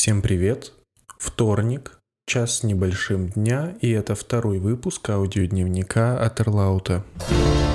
Всем 0.00 0.22
привет! 0.22 0.72
Вторник, 1.18 2.00
час 2.26 2.60
с 2.60 2.62
небольшим 2.62 3.28
дня, 3.28 3.76
и 3.82 3.90
это 3.90 4.14
второй 4.14 4.58
выпуск 4.58 5.10
аудиодневника 5.10 6.18
от 6.18 6.40
Эрлаута. 6.40 7.04
All 7.28 7.69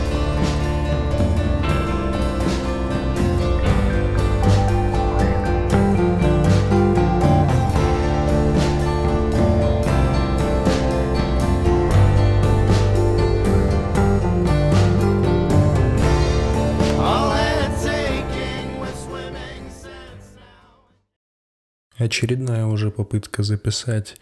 Очередная 21.98 22.66
уже 22.66 22.92
попытка 22.92 23.44
записать 23.44 24.20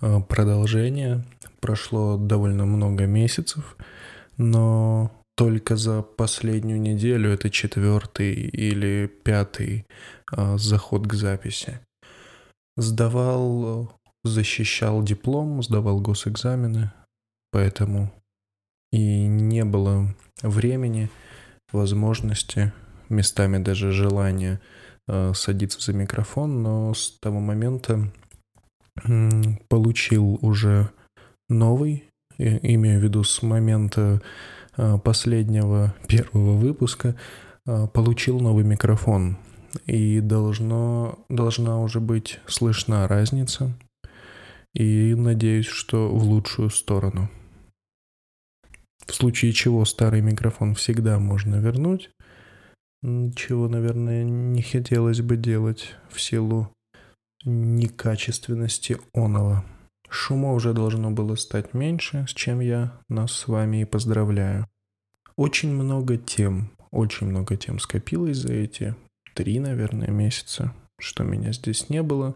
э, 0.00 0.20
продолжение. 0.20 1.24
Прошло 1.60 2.16
довольно 2.16 2.64
много 2.64 3.06
месяцев, 3.06 3.76
но 4.36 5.10
только 5.36 5.76
за 5.76 6.02
последнюю 6.02 6.80
неделю, 6.80 7.30
это 7.30 7.50
четвертый 7.50 8.34
или 8.34 9.08
пятый 9.24 9.84
э, 10.32 10.58
заход 10.58 11.08
к 11.08 11.14
записи. 11.14 11.80
Сдавал, 12.76 13.84
э, 13.84 13.88
защищал 14.22 15.02
диплом, 15.02 15.60
сдавал 15.64 16.00
госэкзамены, 16.00 16.92
поэтому 17.50 18.12
и 18.92 19.26
не 19.26 19.64
было 19.64 20.14
времени, 20.40 21.10
возможности, 21.72 22.72
местами 23.08 23.58
даже 23.58 23.90
желания 23.90 24.60
садиться 25.34 25.80
за 25.80 25.92
микрофон, 25.92 26.62
но 26.62 26.92
с 26.92 27.18
того 27.20 27.40
момента 27.40 28.10
получил 29.68 30.38
уже 30.42 30.90
новый, 31.48 32.04
э, 32.38 32.58
имею 32.62 33.00
в 33.00 33.02
виду 33.02 33.24
с 33.24 33.42
момента 33.42 34.20
э, 34.76 34.98
последнего 34.98 35.94
первого 36.06 36.56
выпуска, 36.56 37.16
э, 37.66 37.86
получил 37.92 38.40
новый 38.40 38.64
микрофон. 38.64 39.38
И 39.86 40.20
должно, 40.20 41.18
должна 41.28 41.80
уже 41.80 42.00
быть 42.00 42.40
слышна 42.46 43.06
разница. 43.06 43.72
И 44.74 45.14
надеюсь, 45.14 45.66
что 45.66 46.08
в 46.08 46.24
лучшую 46.24 46.70
сторону. 46.70 47.28
В 49.06 49.14
случае 49.14 49.52
чего 49.52 49.84
старый 49.84 50.20
микрофон 50.20 50.74
всегда 50.74 51.18
можно 51.18 51.56
вернуть. 51.56 52.10
Чего, 53.02 53.68
наверное, 53.68 54.24
не 54.24 54.62
хотелось 54.62 55.20
бы 55.20 55.36
делать 55.36 55.94
в 56.10 56.20
силу 56.20 56.72
некачественности 57.44 58.98
оного. 59.12 59.64
Шума 60.08 60.52
уже 60.52 60.72
должно 60.72 61.10
было 61.10 61.36
стать 61.36 61.74
меньше, 61.74 62.26
с 62.28 62.34
чем 62.34 62.60
я 62.60 62.98
нас 63.08 63.32
с 63.32 63.46
вами 63.46 63.82
и 63.82 63.84
поздравляю. 63.84 64.66
Очень 65.36 65.72
много 65.72 66.16
тем, 66.16 66.72
очень 66.90 67.28
много 67.28 67.56
тем 67.56 67.78
скопилось 67.78 68.38
за 68.38 68.52
эти 68.52 68.96
три, 69.34 69.60
наверное, 69.60 70.10
месяца, 70.10 70.74
что 70.98 71.22
меня 71.22 71.52
здесь 71.52 71.90
не 71.90 72.02
было. 72.02 72.34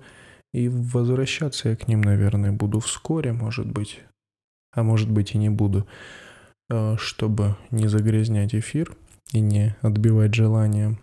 И 0.55 0.69
возвращаться 0.69 1.71
я 1.71 1.77
к 1.77 1.89
ним, 1.89 2.03
наверное, 2.03 2.53
буду 2.53 2.79
вскоре, 2.79 3.33
может 3.33 3.67
быть. 3.67 4.01
А 4.73 4.83
может 4.85 5.11
быть 5.11 5.35
и 5.35 5.39
не 5.39 5.49
буду, 5.49 5.89
э, 6.71 6.97
чтобы 6.99 7.57
не 7.71 7.89
загрязнять 7.89 8.55
эфир 8.55 8.97
и 9.33 9.41
не 9.41 9.77
отбивать 9.83 10.35
желание 10.35 10.99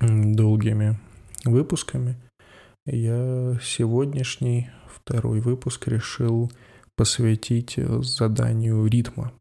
м, 0.00 0.34
долгими 0.34 0.98
выпусками. 1.44 2.16
Я 2.86 3.58
сегодняшний 3.62 4.70
второй 4.88 5.40
выпуск 5.40 5.88
решил 5.88 6.50
посвятить 6.96 7.74
э, 7.76 8.02
заданию 8.02 8.86
ритма 8.86 9.32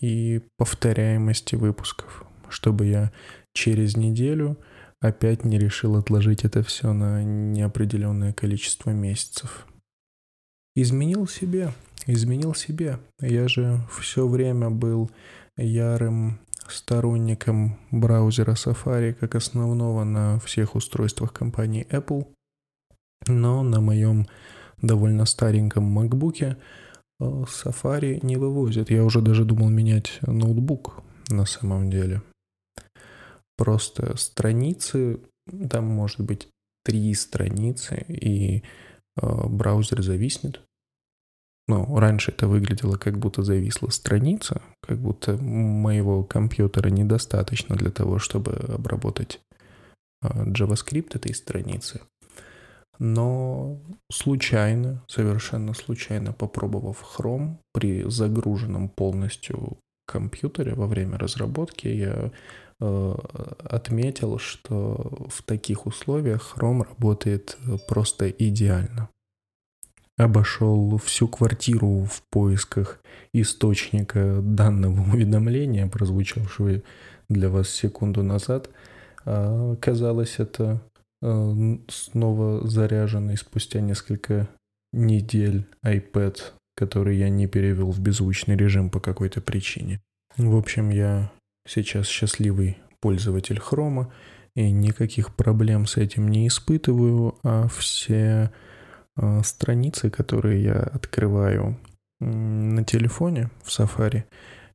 и 0.00 0.42
повторяемости 0.56 1.56
выпусков, 1.56 2.24
чтобы 2.48 2.86
я 2.86 3.12
через 3.52 3.96
неделю 3.96 4.58
опять 5.00 5.44
не 5.44 5.58
решил 5.58 5.96
отложить 5.96 6.44
это 6.44 6.62
все 6.62 6.92
на 6.92 7.22
неопределенное 7.22 8.32
количество 8.32 8.90
месяцев. 8.90 9.66
Изменил 10.76 11.26
себе, 11.26 11.72
изменил 12.06 12.54
себе. 12.54 12.98
Я 13.20 13.48
же 13.48 13.80
все 13.98 14.26
время 14.26 14.70
был 14.70 15.10
ярым 15.56 16.40
сторонником 16.68 17.78
браузера 17.90 18.52
Safari 18.52 19.12
как 19.12 19.34
основного 19.34 20.04
на 20.04 20.38
всех 20.40 20.74
устройствах 20.74 21.32
компании 21.32 21.86
Apple. 21.90 22.26
Но 23.26 23.62
на 23.62 23.80
моем 23.80 24.26
довольно 24.80 25.24
стареньком 25.24 25.98
MacBook 25.98 26.42
э, 26.44 26.54
Safari 27.20 28.24
не 28.24 28.36
вывозит. 28.36 28.90
Я 28.90 29.04
уже 29.04 29.20
даже 29.20 29.44
думал 29.44 29.68
менять 29.68 30.18
ноутбук 30.22 31.02
на 31.30 31.46
самом 31.46 31.90
деле. 31.90 32.22
Просто 33.56 34.16
страницы, 34.16 35.20
там 35.70 35.84
может 35.86 36.20
быть 36.20 36.48
три 36.84 37.14
страницы, 37.14 38.04
и 38.08 38.62
э, 39.16 39.46
браузер 39.48 40.02
зависнет. 40.02 40.60
Ну, 41.66 41.98
раньше 41.98 42.30
это 42.30 42.46
выглядело, 42.46 42.96
как 42.96 43.18
будто 43.18 43.42
зависла 43.42 43.88
страница, 43.88 44.60
как 44.82 44.98
будто 44.98 45.36
моего 45.36 46.22
компьютера 46.22 46.90
недостаточно 46.90 47.74
для 47.74 47.90
того, 47.90 48.18
чтобы 48.18 48.52
обработать 48.52 49.40
э, 50.22 50.28
JavaScript 50.28 51.16
этой 51.16 51.34
страницы. 51.34 52.00
Но 52.98 53.80
случайно, 54.12 55.02
совершенно 55.08 55.74
случайно 55.74 56.32
попробовав 56.32 57.02
Chrome 57.16 57.56
при 57.72 58.08
загруженном 58.08 58.88
полностью 58.88 59.78
компьютере 60.06 60.74
во 60.74 60.86
время 60.86 61.18
разработки, 61.18 61.88
я 61.88 62.30
э, 62.80 63.14
отметил, 63.64 64.38
что 64.38 65.28
в 65.28 65.42
таких 65.42 65.86
условиях 65.86 66.54
Chrome 66.56 66.86
работает 66.86 67.56
просто 67.88 68.28
идеально. 68.28 69.08
Обошел 70.16 70.96
всю 70.98 71.26
квартиру 71.26 72.04
в 72.04 72.22
поисках 72.30 73.00
источника 73.32 74.40
данного 74.42 75.00
уведомления, 75.12 75.88
прозвучавшего 75.88 76.82
для 77.28 77.48
вас 77.48 77.68
секунду 77.68 78.22
назад. 78.22 78.70
А, 79.24 79.72
Оказалось, 79.72 80.38
это 80.38 80.80
э, 81.22 81.76
снова 81.88 82.66
заряженный 82.66 83.36
спустя 83.36 83.80
несколько 83.80 84.48
недель 84.92 85.66
iPad, 85.84 86.38
который 86.76 87.16
я 87.16 87.28
не 87.28 87.46
перевел 87.46 87.90
в 87.90 88.00
беззвучный 88.00 88.56
режим 88.56 88.90
по 88.90 89.00
какой-то 89.00 89.40
причине. 89.40 90.00
В 90.36 90.56
общем, 90.56 90.90
я 90.90 91.32
сейчас 91.66 92.06
счастливый 92.06 92.78
пользователь 93.00 93.58
хрома 93.58 94.12
и 94.54 94.70
никаких 94.70 95.34
проблем 95.34 95.86
с 95.86 95.96
этим 95.96 96.28
не 96.28 96.48
испытываю, 96.48 97.36
а 97.42 97.68
все 97.68 98.52
страницы, 99.42 100.10
которые 100.10 100.62
я 100.62 100.74
открываю 100.74 101.78
на 102.20 102.84
телефоне 102.84 103.50
в 103.62 103.68
Safari, 103.68 104.24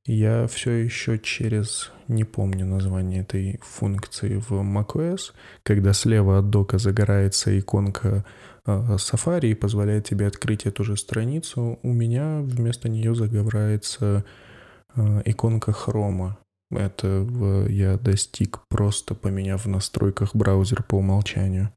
я 0.05 0.47
все 0.47 0.71
еще 0.71 1.19
через, 1.19 1.91
не 2.07 2.23
помню 2.23 2.65
название 2.65 3.21
этой 3.21 3.59
функции 3.61 4.37
в 4.37 4.51
macOS, 4.53 5.33
когда 5.63 5.93
слева 5.93 6.39
от 6.39 6.49
дока 6.49 6.77
загорается 6.77 7.57
иконка 7.59 8.25
э, 8.65 8.71
Safari 8.95 9.51
и 9.51 9.55
позволяет 9.55 10.05
тебе 10.05 10.27
открыть 10.27 10.65
эту 10.65 10.83
же 10.83 10.97
страницу, 10.97 11.79
у 11.83 11.93
меня 11.93 12.39
вместо 12.41 12.89
нее 12.89 13.13
загорается 13.13 14.25
э, 14.95 15.21
иконка 15.25 15.73
хрома. 15.73 16.39
Это 16.71 17.27
я 17.67 17.97
достиг 17.97 18.61
просто 18.69 19.15
поменяв 19.15 19.65
в 19.65 19.69
настройках 19.69 20.35
браузер 20.35 20.83
по 20.83 20.95
умолчанию. 20.95 21.71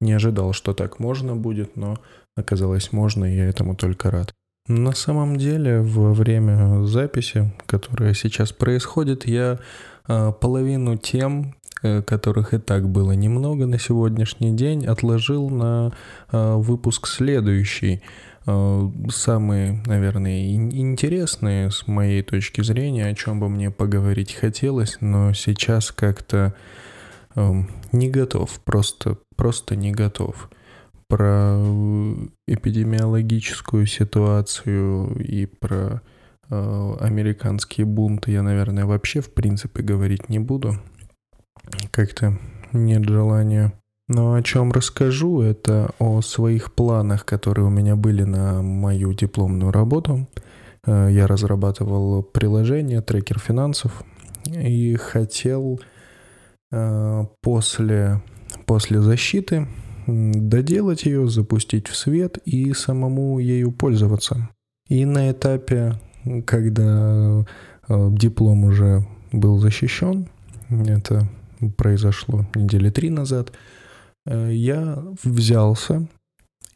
Не 0.00 0.12
ожидал, 0.12 0.52
что 0.52 0.74
так 0.74 0.98
можно 1.00 1.34
будет, 1.36 1.76
но 1.76 1.98
оказалось 2.36 2.92
можно, 2.92 3.24
и 3.24 3.36
я 3.36 3.46
этому 3.46 3.74
только 3.74 4.10
рад. 4.10 4.32
На 4.68 4.92
самом 4.92 5.38
деле, 5.38 5.80
во 5.80 6.12
время 6.12 6.84
записи, 6.84 7.52
которая 7.66 8.12
сейчас 8.14 8.52
происходит, 8.52 9.26
я 9.26 9.58
э, 10.06 10.32
половину 10.40 10.96
тем, 10.98 11.54
э, 11.82 12.02
которых 12.02 12.52
и 12.52 12.58
так 12.58 12.88
было 12.88 13.12
немного 13.12 13.66
на 13.66 13.78
сегодняшний 13.78 14.54
день, 14.54 14.86
отложил 14.86 15.48
на 15.48 15.94
э, 16.30 16.54
выпуск 16.56 17.06
следующий. 17.06 18.02
Э, 18.46 18.90
Самые, 19.10 19.82
наверное, 19.86 20.54
ин- 20.54 20.70
интересные 20.70 21.70
с 21.70 21.86
моей 21.86 22.22
точки 22.22 22.60
зрения, 22.60 23.06
о 23.06 23.14
чем 23.14 23.40
бы 23.40 23.48
мне 23.48 23.70
поговорить 23.70 24.34
хотелось, 24.34 24.98
но 25.00 25.32
сейчас 25.32 25.90
как-то 25.92 26.54
эм, 27.34 27.70
не 27.92 28.10
готов, 28.10 28.60
просто, 28.64 29.16
просто 29.38 29.76
не 29.76 29.92
готов 29.92 30.50
про 31.08 31.56
э, 31.56 32.14
эпидемиологическую 32.48 33.86
ситуацию 33.86 35.16
и 35.18 35.46
про 35.46 36.02
э, 36.50 36.96
американские 37.00 37.86
бунты 37.86 38.32
я, 38.32 38.42
наверное, 38.42 38.84
вообще 38.84 39.22
в 39.22 39.32
принципе 39.32 39.82
говорить 39.82 40.28
не 40.28 40.38
буду. 40.38 40.74
Как-то 41.90 42.38
нет 42.72 43.08
желания 43.08 43.72
Но 44.08 44.34
о 44.34 44.42
чем 44.42 44.72
расскажу, 44.72 45.40
это 45.40 45.90
о 45.98 46.20
своих 46.20 46.74
планах, 46.74 47.24
которые 47.24 47.66
у 47.66 47.70
меня 47.70 47.96
были 47.96 48.24
на 48.24 48.60
мою 48.62 49.14
дипломную 49.14 49.72
работу. 49.72 50.26
Э, 50.86 51.08
Я 51.10 51.26
разрабатывал 51.26 52.22
приложение, 52.22 53.00
трекер 53.00 53.38
финансов, 53.38 54.02
и 54.46 54.94
хотел 54.96 55.80
э, 56.72 57.24
после, 57.42 58.22
после 58.68 59.00
защиты 59.00 59.66
доделать 60.06 61.04
ее, 61.04 61.28
запустить 61.28 61.88
в 61.88 61.96
свет 61.96 62.38
и 62.44 62.72
самому 62.74 63.38
ею 63.38 63.72
пользоваться. 63.72 64.50
И 64.88 65.04
на 65.06 65.30
этапе, 65.30 65.94
когда 66.46 67.44
э, 67.88 68.08
диплом 68.12 68.64
уже 68.64 69.06
был 69.32 69.58
защищен, 69.58 70.28
это 70.68 71.26
произошло 71.76 72.46
недели 72.54 72.90
три 72.90 73.10
назад, 73.10 73.52
э, 74.26 74.50
я 74.52 75.02
взялся 75.24 76.06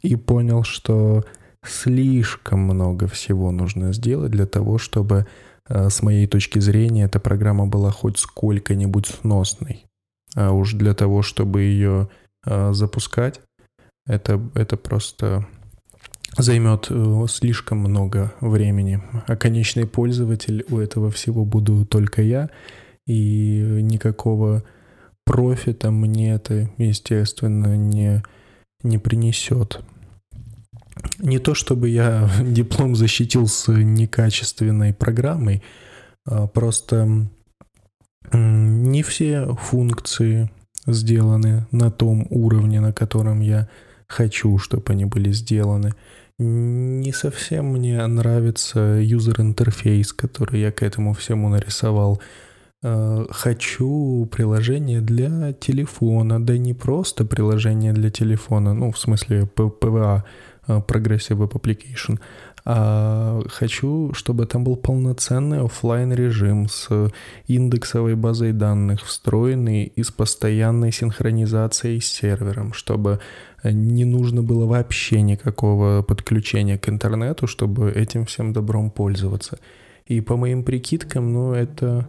и 0.01 0.15
понял, 0.15 0.63
что 0.63 1.23
слишком 1.63 2.59
много 2.59 3.07
всего 3.07 3.51
нужно 3.51 3.93
сделать 3.93 4.31
для 4.31 4.47
того, 4.47 4.79
чтобы 4.79 5.27
э, 5.69 5.89
с 5.89 6.01
моей 6.01 6.25
точки 6.25 6.57
зрения 6.57 7.05
эта 7.05 7.19
программа 7.19 7.67
была 7.67 7.91
хоть 7.91 8.17
сколько-нибудь 8.17 9.07
сносной. 9.07 9.85
А 10.35 10.51
уж 10.51 10.73
для 10.73 10.93
того, 10.93 11.21
чтобы 11.21 11.61
ее 11.61 12.09
э, 12.45 12.73
запускать, 12.73 13.41
это, 14.05 14.41
это 14.55 14.77
просто 14.77 15.47
займет 16.37 16.87
э, 16.89 17.25
слишком 17.29 17.79
много 17.79 18.33
времени. 18.41 19.01
А 19.27 19.35
конечный 19.35 19.85
пользователь 19.85 20.65
у 20.69 20.77
этого 20.77 21.11
всего 21.11 21.45
буду 21.45 21.85
только 21.85 22.21
я, 22.21 22.49
и 23.05 23.79
никакого 23.81 24.63
профита 25.25 25.91
мне 25.91 26.33
это, 26.33 26.69
естественно, 26.77 27.77
не, 27.77 28.23
не 28.81 28.97
принесет. 28.97 29.81
Не 31.19 31.39
то 31.39 31.53
чтобы 31.53 31.89
я 31.89 32.29
диплом 32.41 32.95
защитил 32.95 33.47
с 33.47 33.71
некачественной 33.71 34.93
программой, 34.93 35.63
а 36.25 36.47
просто 36.47 37.27
не 38.31 39.03
все 39.03 39.55
функции 39.55 40.49
сделаны 40.87 41.65
на 41.71 41.91
том 41.91 42.27
уровне, 42.29 42.81
на 42.81 42.93
котором 42.93 43.41
я 43.41 43.67
хочу, 44.07 44.57
чтобы 44.57 44.93
они 44.93 45.05
были 45.05 45.31
сделаны. 45.31 45.93
Не 46.39 47.11
совсем 47.13 47.67
мне 47.67 48.05
нравится 48.07 48.99
user 49.01 49.33
interface, 49.33 50.13
который 50.13 50.61
я 50.61 50.71
к 50.71 50.81
этому 50.83 51.13
всему 51.13 51.49
нарисовал. 51.49 52.21
Э, 52.81 53.25
Хочу 53.29 54.27
приложение 54.31 55.01
для 55.01 55.53
телефона, 55.53 56.43
да 56.43 56.57
не 56.57 56.73
просто 56.73 57.23
приложение 57.23 57.93
для 57.93 58.09
телефона, 58.09 58.73
ну, 58.73 58.91
в 58.91 58.97
смысле 58.97 59.43
э, 59.43 59.45
Progressive 60.67 61.37
Web 61.37 61.51
Application, 61.51 62.19
а 62.65 63.41
хочу, 63.49 64.13
чтобы 64.13 64.45
там 64.45 64.63
был 64.63 64.77
полноценный 64.77 65.61
оффлайн 65.61 66.13
режим 66.13 66.69
с 66.69 67.11
индексовой 67.47 68.15
базой 68.15 68.53
данных, 68.53 69.03
встроенный 69.03 69.83
и 69.83 70.01
с 70.01 70.11
постоянной 70.11 70.91
синхронизацией 70.93 71.99
с 71.99 72.05
сервером, 72.05 72.71
чтобы 72.73 73.19
не 73.63 74.05
нужно 74.05 74.43
было 74.43 74.65
вообще 74.65 75.21
никакого 75.21 76.03
подключения 76.03 76.77
к 76.77 76.87
интернету, 76.87 77.47
чтобы 77.47 77.91
этим 77.91 78.25
всем 78.25 78.53
добром 78.53 78.91
пользоваться. 78.91 79.59
И 80.05 80.21
по 80.21 80.37
моим 80.37 80.63
прикидкам, 80.63 81.33
ну, 81.33 81.53
это... 81.53 82.07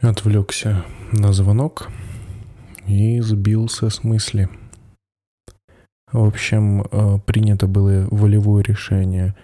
Отвлекся 0.00 0.84
на 1.12 1.32
звонок 1.32 1.88
и 2.88 3.20
сбился 3.20 3.88
с 3.88 4.02
мысли. 4.02 4.48
В 6.12 6.24
общем, 6.24 6.82
э, 6.82 7.18
принято 7.24 7.66
было 7.66 8.06
волевое 8.10 8.62
решение 8.62 9.34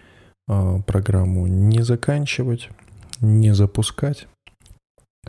э, 0.48 0.80
программу 0.86 1.46
не 1.46 1.82
заканчивать, 1.82 2.68
не 3.20 3.54
запускать. 3.54 4.28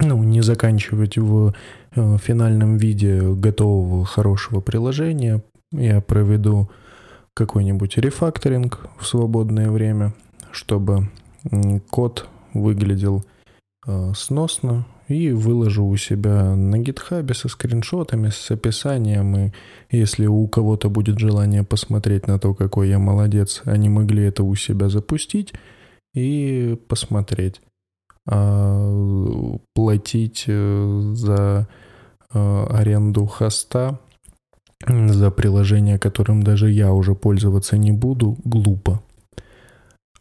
Ну, 0.02 0.22
не 0.24 0.42
заканчивать 0.42 1.18
в 1.18 1.54
э, 1.96 2.18
финальном 2.18 2.78
виде 2.78 3.22
готового 3.22 4.06
хорошего 4.06 4.60
приложения. 4.60 5.42
Я 5.72 6.02
проведу 6.02 6.70
какой-нибудь 7.34 7.98
рефакторинг 7.98 8.88
в 8.98 9.06
свободное 9.06 9.70
время, 9.72 10.14
чтобы 10.52 11.10
код 11.90 12.28
выглядел 12.54 13.24
сносно 14.14 14.86
и 15.10 15.32
выложу 15.32 15.86
у 15.86 15.98
себя 15.98 16.56
на 16.56 16.78
гитхабе 16.78 17.34
со 17.34 17.50
скриншотами, 17.50 18.30
с 18.30 18.52
описанием. 18.52 19.36
И 19.36 19.52
если 19.90 20.28
у 20.28 20.48
кого-то 20.48 20.90
будет 20.90 21.18
желание 21.18 21.64
посмотреть 21.64 22.28
на 22.28 22.38
то, 22.40 22.54
какой 22.54 22.90
я 22.90 23.00
молодец, 23.00 23.64
они 23.66 23.90
могли 23.90 24.24
это 24.24 24.44
у 24.44 24.54
себя 24.56 24.88
запустить 24.88 25.54
и 26.14 26.78
посмотреть. 26.88 27.60
А 28.28 29.58
платить 29.74 30.46
э, 30.46 31.12
за 31.16 31.68
э, 32.32 32.66
аренду 32.70 33.26
хоста, 33.26 34.00
за 34.88 35.32
приложение, 35.32 35.98
которым 35.98 36.44
даже 36.44 36.70
я 36.70 36.94
уже 36.94 37.16
пользоваться 37.16 37.78
не 37.78 37.92
буду, 37.92 38.38
глупо. 38.44 39.02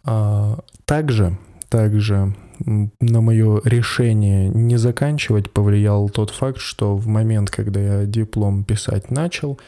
А 0.02 0.60
также, 0.86 1.38
также 1.68 2.34
на 2.64 3.20
мое 3.20 3.60
решение 3.64 4.48
не 4.48 4.76
заканчивать 4.76 5.50
повлиял 5.50 6.08
тот 6.08 6.30
факт, 6.30 6.58
что 6.58 6.96
в 6.96 7.06
момент, 7.06 7.50
когда 7.50 7.80
я 7.80 8.04
диплом 8.04 8.64
писать 8.64 9.10
начал, 9.10 9.58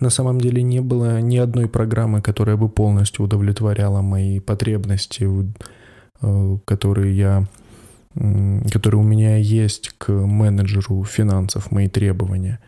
на 0.00 0.10
самом 0.10 0.40
деле 0.40 0.62
не 0.62 0.80
было 0.80 1.20
ни 1.20 1.36
одной 1.36 1.68
программы, 1.68 2.20
которая 2.20 2.56
бы 2.56 2.68
полностью 2.68 3.24
удовлетворяла 3.24 4.02
мои 4.02 4.40
потребности, 4.40 5.28
э, 6.20 6.58
которые 6.64 7.16
я 7.16 7.46
которые 8.70 9.00
у 9.00 9.04
меня 9.04 9.36
есть 9.36 9.94
к 9.98 10.12
менеджеру 10.12 11.02
финансов, 11.04 11.70
мои 11.70 11.88
требования. 11.88 12.60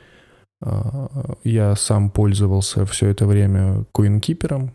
А, 0.62 1.36
Я 1.44 1.76
сам 1.76 2.10
пользовался 2.10 2.86
все 2.86 3.08
это 3.08 3.26
время 3.26 3.84
CoinKeeper, 3.92 4.70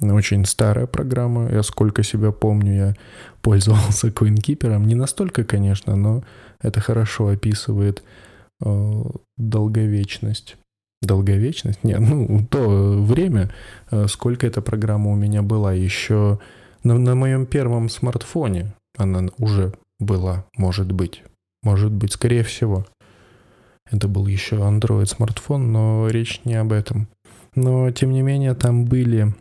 очень 0.00 0.44
старая 0.44 0.86
программа. 0.86 1.50
Я 1.50 1.62
сколько 1.62 2.02
себя 2.02 2.32
помню, 2.32 2.74
я 2.74 2.94
пользовался 3.42 4.08
CoinKeeper. 4.08 4.78
Не 4.84 4.94
настолько, 4.94 5.44
конечно, 5.44 5.96
но 5.96 6.22
это 6.60 6.80
хорошо 6.80 7.28
описывает 7.28 8.02
э, 8.64 9.02
долговечность. 9.36 10.56
Долговечность? 11.02 11.84
Нет, 11.84 12.00
ну, 12.00 12.46
то 12.50 13.02
время, 13.02 13.50
э, 13.90 14.06
сколько 14.08 14.46
эта 14.46 14.60
программа 14.60 15.10
у 15.10 15.14
меня 15.14 15.42
была. 15.42 15.72
Еще 15.72 16.38
на, 16.82 16.98
на 16.98 17.14
моем 17.14 17.46
первом 17.46 17.88
смартфоне 17.88 18.74
она 18.96 19.28
уже 19.38 19.72
была, 19.98 20.44
может 20.56 20.92
быть. 20.92 21.22
Может 21.62 21.92
быть, 21.92 22.12
скорее 22.12 22.42
всего. 22.42 22.86
Это 23.90 24.08
был 24.08 24.26
еще 24.26 24.56
Android 24.56 25.06
смартфон, 25.06 25.72
но 25.72 26.08
речь 26.08 26.40
не 26.44 26.54
об 26.54 26.72
этом. 26.72 27.08
Но, 27.54 27.90
тем 27.90 28.10
не 28.10 28.22
менее, 28.22 28.54
там 28.54 28.84
были 28.84 29.34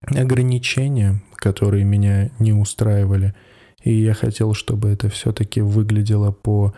ограничения, 0.00 1.22
которые 1.36 1.84
меня 1.84 2.30
не 2.38 2.52
устраивали. 2.52 3.34
И 3.82 3.92
я 3.92 4.14
хотел, 4.14 4.54
чтобы 4.54 4.88
это 4.88 5.08
все-таки 5.08 5.60
выглядело 5.60 6.32
по... 6.32 6.74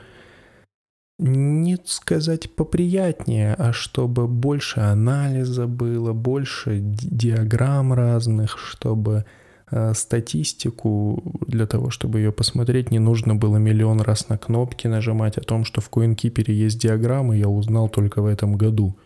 Не 1.20 1.76
сказать 1.84 2.54
поприятнее, 2.54 3.54
а 3.54 3.72
чтобы 3.72 4.28
больше 4.28 4.80
анализа 4.80 5.66
было, 5.66 6.12
больше 6.12 6.78
ди- 6.78 7.08
диаграмм 7.10 7.92
разных, 7.92 8.56
чтобы 8.56 9.24
э, 9.70 9.94
статистику 9.94 11.20
для 11.44 11.66
того, 11.66 11.90
чтобы 11.90 12.20
ее 12.20 12.30
посмотреть, 12.30 12.92
не 12.92 13.00
нужно 13.00 13.34
было 13.34 13.56
миллион 13.56 14.00
раз 14.00 14.28
на 14.28 14.38
кнопки 14.38 14.86
нажимать. 14.86 15.38
О 15.38 15.40
том, 15.40 15.64
что 15.64 15.80
в 15.80 15.90
CoinKeeper 15.90 16.52
есть 16.52 16.80
диаграммы, 16.80 17.36
я 17.36 17.48
узнал 17.48 17.88
только 17.88 18.22
в 18.22 18.26
этом 18.26 18.56
году. 18.56 18.96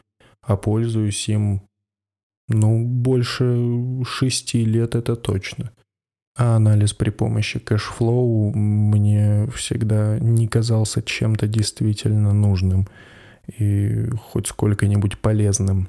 А 0.42 0.58
пользуюсь 0.58 1.28
им, 1.30 1.62
ну, 2.52 2.84
больше 2.86 4.04
шести 4.04 4.64
лет 4.64 4.94
это 4.94 5.16
точно. 5.16 5.72
А 6.36 6.56
анализ 6.56 6.94
при 6.94 7.10
помощи 7.10 7.58
cash 7.58 8.05
flow 8.05 8.52
мне 8.54 9.48
всегда 9.54 10.18
не 10.18 10.48
казался 10.48 11.02
чем-то 11.02 11.46
действительно 11.46 12.32
нужным 12.32 12.88
и 13.58 14.08
хоть 14.30 14.46
сколько-нибудь 14.46 15.18
полезным. 15.18 15.88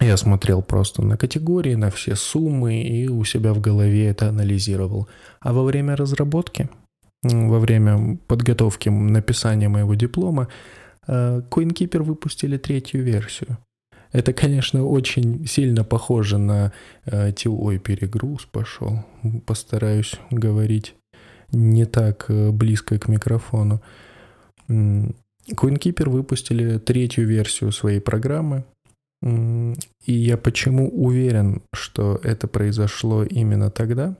Я 0.00 0.16
смотрел 0.16 0.62
просто 0.62 1.02
на 1.02 1.16
категории, 1.16 1.74
на 1.74 1.90
все 1.90 2.16
суммы 2.16 2.82
и 2.82 3.08
у 3.08 3.24
себя 3.24 3.54
в 3.54 3.60
голове 3.60 4.08
это 4.08 4.28
анализировал. 4.28 5.08
А 5.40 5.52
во 5.52 5.64
время 5.64 5.96
разработки, 5.96 6.68
во 7.22 7.58
время 7.58 8.18
подготовки 8.26 8.88
написания 8.88 9.68
моего 9.68 9.94
диплома, 9.94 10.48
э, 11.06 11.40
CoinKeeper 11.50 12.02
выпустили 12.02 12.58
третью 12.58 13.04
версию. 13.04 13.58
Это, 14.12 14.32
конечно, 14.34 14.84
очень 14.84 15.46
сильно 15.46 15.84
похоже 15.84 16.38
на 16.38 16.72
э, 17.06 17.32
перегруз 17.32 18.44
пошел. 18.44 19.04
Постараюсь 19.46 20.14
говорить 20.30 20.94
не 21.50 21.86
так 21.86 22.26
э, 22.28 22.50
близко 22.50 22.98
к 22.98 23.08
микрофону. 23.08 23.82
CoinKeeper 24.68 26.08
выпустили 26.08 26.78
третью 26.78 27.26
версию 27.26 27.72
своей 27.72 28.00
программы. 28.00 28.64
И 29.22 30.12
я 30.12 30.36
почему 30.36 30.88
уверен, 30.88 31.62
что 31.72 32.20
это 32.22 32.48
произошло 32.48 33.22
именно 33.24 33.70
тогда, 33.70 34.16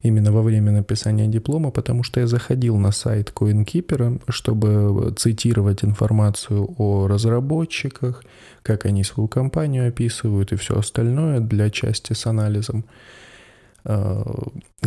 именно 0.00 0.30
во 0.32 0.42
время 0.42 0.72
написания 0.72 1.26
диплома, 1.26 1.70
потому 1.70 2.02
что 2.02 2.20
я 2.20 2.26
заходил 2.26 2.76
на 2.76 2.92
сайт 2.92 3.32
CoinKeeper, 3.34 4.22
чтобы 4.28 5.12
цитировать 5.16 5.84
информацию 5.84 6.68
о 6.78 7.08
разработчиках, 7.08 8.24
как 8.62 8.86
они 8.86 9.04
свою 9.04 9.28
компанию 9.28 9.88
описывают 9.88 10.52
и 10.52 10.56
все 10.56 10.78
остальное 10.78 11.40
для 11.40 11.70
части 11.70 12.12
с 12.12 12.26
анализом 12.26 12.84
э, 13.84 14.22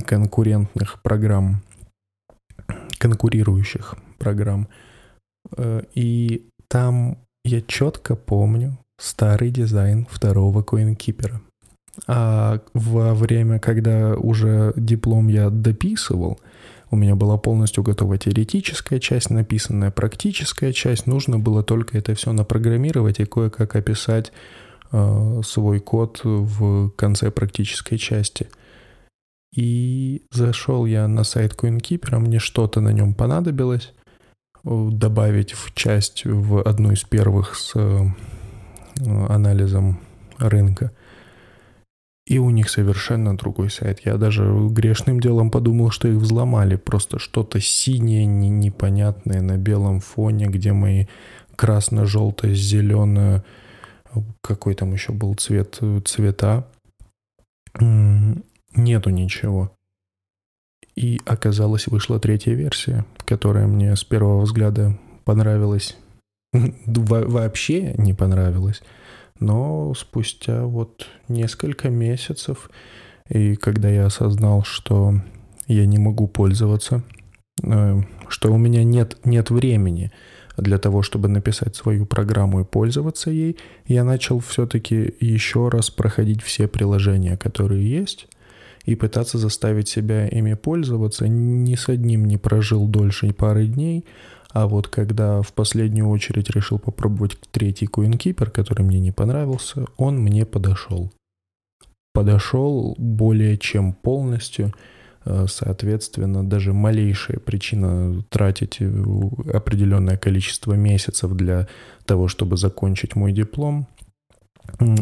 конкурентных 0.06 1.02
программ, 1.02 1.62
конкурирующих 2.98 3.96
программ. 4.18 4.68
Э, 5.58 5.82
И 5.94 6.48
там 6.70 7.18
я 7.44 7.62
четко 7.62 8.16
помню 8.16 8.78
старый 8.98 9.52
дизайн 9.52 10.08
второго 10.10 10.62
CoinKeeper. 10.62 11.42
А 12.08 12.62
во 12.74 13.14
время, 13.14 13.60
когда 13.60 14.16
уже 14.16 14.74
диплом 14.76 15.28
я 15.28 15.50
дописывал, 15.50 16.40
у 16.90 16.98
меня 16.98 17.16
была 17.16 17.38
полностью 17.38 17.84
готова 17.84 18.18
теоретическая 18.18 19.00
часть, 19.00 19.30
написанная 19.30 19.92
практическая 19.92 20.74
часть. 20.74 21.08
Нужно 21.08 21.40
было 21.40 21.64
только 21.64 21.98
это 21.98 22.16
все 22.16 22.34
напрограммировать 22.34 23.20
и 23.20 23.26
кое-как 23.26 23.76
описать 23.76 24.34
э, 24.92 25.42
свой 25.46 25.80
код 25.80 26.20
в 26.24 26.90
конце 26.92 27.32
практической 27.32 27.98
части. 27.98 28.50
И 29.56 30.24
зашел 30.32 30.86
я 30.86 31.08
на 31.08 31.24
сайт 31.24 31.54
CoinKeeper, 31.54 32.20
мне 32.20 32.40
что-то 32.40 32.82
на 32.82 32.90
нем 32.90 33.14
понадобилось 33.14 33.94
э, 34.66 34.90
добавить 34.92 35.54
в 35.54 35.74
часть 35.74 36.26
в 36.26 36.62
одну 36.62 36.92
из 36.92 37.04
первых 37.04 37.56
с 37.56 37.74
э, 37.76 38.06
анализом 39.30 40.02
рынка. 40.38 40.92
И 42.28 42.38
у 42.38 42.50
них 42.52 42.70
совершенно 42.70 43.36
другой 43.36 43.70
сайт. 43.72 44.02
Я 44.06 44.18
даже 44.18 44.44
грешным 44.70 45.20
делом 45.20 45.50
подумал, 45.52 45.90
что 45.90 46.08
их 46.08 46.16
взломали. 46.18 46.76
Просто 46.76 47.20
что-то 47.20 47.60
синее, 47.60 48.26
не- 48.26 48.50
непонятное 48.50 49.42
на 49.42 49.58
белом 49.58 50.00
фоне, 50.00 50.46
где 50.46 50.72
мои 50.72 51.08
красно-желтое, 51.56 52.54
зеленое, 52.54 53.44
какой 54.42 54.76
там 54.76 54.94
еще 54.94 55.14
был 55.14 55.34
цвет, 55.36 55.80
цвета. 56.06 56.68
Нету 57.80 59.10
ничего. 59.10 59.72
И 60.96 61.20
оказалось, 61.26 61.88
вышла 61.88 62.20
третья 62.20 62.54
версия, 62.54 63.06
которая 63.26 63.66
мне 63.68 63.96
с 63.96 64.04
первого 64.04 64.42
взгляда 64.42 64.98
понравилась. 65.24 65.98
Во- 66.54 67.26
Вообще 67.28 67.94
не 67.98 68.14
понравилась. 68.14 68.82
Но 69.42 69.94
спустя 69.96 70.66
вот 70.66 71.08
несколько 71.28 71.90
месяцев, 71.90 72.70
и 73.28 73.56
когда 73.56 73.90
я 73.90 74.06
осознал, 74.06 74.64
что 74.64 75.16
я 75.68 75.88
не 75.88 75.98
могу 75.98 76.28
пользоваться, 76.28 77.04
э, 77.64 78.02
что 78.28 78.54
у 78.54 78.58
меня 78.58 78.84
нет, 78.84 79.18
нет 79.26 79.50
времени 79.50 80.12
для 80.58 80.78
того, 80.78 81.02
чтобы 81.02 81.28
написать 81.28 81.76
свою 81.76 82.06
программу 82.06 82.62
и 82.62 82.66
пользоваться 82.66 83.32
ей, 83.32 83.58
я 83.88 84.04
начал 84.04 84.40
все-таки 84.40 85.16
еще 85.20 85.70
раз 85.70 85.90
проходить 85.90 86.44
все 86.44 86.68
приложения, 86.68 87.36
которые 87.36 87.90
есть, 87.90 88.28
и 88.86 88.94
пытаться 88.94 89.40
заставить 89.40 89.90
себя 89.90 90.28
ими 90.28 90.54
пользоваться. 90.54 91.28
Ни 91.28 91.74
с 91.74 91.90
одним 91.90 92.26
не 92.26 92.38
прожил 92.38 92.88
дольше 92.88 93.34
пары 93.34 93.66
дней, 93.66 94.06
а 94.54 94.68
вот 94.68 94.88
когда 94.88 95.42
в 95.42 95.54
последнюю 95.54 96.10
очередь 96.10 96.50
решил 96.50 96.80
попробовать 96.80 97.38
третий 97.52 97.86
CoinKeeper, 97.86 98.50
который 98.50 98.84
мне 98.84 99.00
не 99.00 99.12
понравился, 99.12 99.86
он 99.98 100.18
мне 100.18 100.46
подошел. 100.46 101.12
Подошел 102.14 102.96
более 102.98 103.58
чем 103.58 103.94
полностью, 103.94 104.74
э, 105.24 105.46
соответственно, 105.48 106.46
даже 106.46 106.74
малейшая 106.74 107.40
причина 107.40 108.24
тратить 108.30 108.78
э, 108.82 109.04
определенное 109.54 110.18
количество 110.18 110.74
месяцев 110.74 111.32
для 111.34 111.68
того, 112.06 112.28
чтобы 112.28 112.58
закончить 112.58 113.16
мой 113.16 113.32
диплом, 113.32 113.88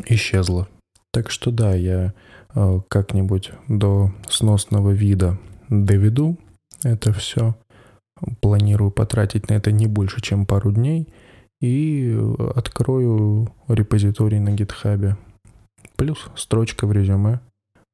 исчезла. 0.06 0.68
Так 1.12 1.32
что 1.32 1.50
да, 1.50 1.74
я 1.74 2.14
э, 2.54 2.82
как-нибудь 2.88 3.52
до 3.68 4.14
сносного 4.30 4.92
вида 4.92 5.40
доведу 5.70 6.38
это 6.84 7.12
все. 7.14 7.56
Планирую 8.42 8.92
потратить 8.92 9.50
на 9.50 9.54
это 9.54 9.72
не 9.72 9.88
больше, 9.88 10.22
чем 10.22 10.46
пару 10.46 10.72
дней. 10.72 11.08
И 11.62 12.18
открою 12.56 13.52
репозиторий 13.68 14.40
на 14.40 14.52
гитхабе. 14.52 15.18
Плюс 15.96 16.30
строчка 16.36 16.88
в 16.88 16.92
резюме. 16.92 17.42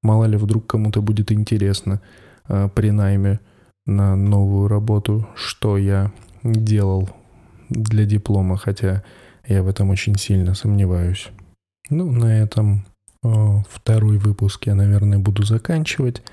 Мало 0.04 0.26
ли 0.26 0.38
вдруг 0.38 0.68
кому-то 0.68 1.02
будет 1.02 1.32
интересно 1.32 2.02
э, 2.48 2.70
при 2.76 2.92
найме 2.92 3.40
на 3.88 4.16
новую 4.16 4.68
работу, 4.68 5.28
что 5.36 5.78
я 5.78 6.12
делал 6.44 7.10
для 7.70 8.06
диплома, 8.06 8.58
хотя 8.58 9.04
я 9.48 9.64
в 9.64 9.68
этом 9.68 9.90
очень 9.90 10.16
сильно 10.16 10.54
сомневаюсь. 10.54 11.30
Ну, 11.90 12.12
на 12.12 12.40
этом 12.40 12.86
э, 13.24 13.28
второй 13.70 14.18
выпуск 14.18 14.68
я, 14.68 14.76
наверное, 14.76 15.20
буду 15.20 15.44
заканчивать. 15.44 16.24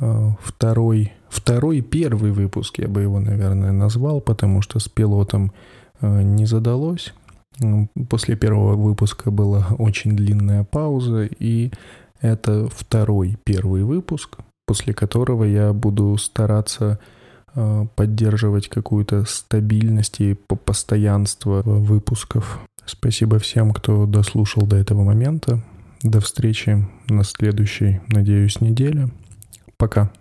Э, 0.00 0.30
Второй, 0.42 1.12
второй 1.28 1.80
первый 1.80 2.32
выпуск 2.32 2.78
я 2.78 2.88
бы 2.88 3.02
его, 3.02 3.20
наверное, 3.20 3.72
назвал, 3.72 4.20
потому 4.20 4.62
что 4.62 4.78
с 4.78 4.88
пилотом 4.88 5.52
э, 6.00 6.22
не 6.22 6.46
задалось. 6.46 7.14
После 8.08 8.36
первого 8.36 8.74
выпуска 8.74 9.30
была 9.30 9.66
очень 9.78 10.16
длинная 10.16 10.64
пауза, 10.64 11.24
и 11.24 11.70
это 12.20 12.68
второй 12.68 13.36
первый 13.44 13.84
выпуск, 13.84 14.38
после 14.66 14.94
которого 14.94 15.44
я 15.44 15.72
буду 15.72 16.16
стараться 16.16 16.98
э, 17.54 17.86
поддерживать 17.96 18.68
какую-то 18.68 19.24
стабильность 19.24 20.20
и 20.20 20.34
по- 20.34 20.56
постоянство 20.56 21.62
выпусков. 21.62 22.60
Спасибо 22.86 23.38
всем, 23.38 23.72
кто 23.72 24.06
дослушал 24.06 24.66
до 24.66 24.76
этого 24.76 25.04
момента. 25.04 25.62
До 26.02 26.20
встречи 26.20 26.88
на 27.08 27.24
следующей, 27.24 28.00
надеюсь, 28.08 28.60
неделе. 28.60 29.10
Пока. 29.80 30.12